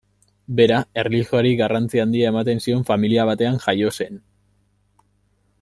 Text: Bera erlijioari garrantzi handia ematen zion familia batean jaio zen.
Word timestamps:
Bera 0.59 0.79
erlijioari 1.01 1.51
garrantzi 1.59 2.01
handia 2.05 2.33
ematen 2.35 2.63
zion 2.65 2.83
familia 2.91 3.29
batean 3.33 3.63
jaio 3.67 3.97
zen. 4.03 4.21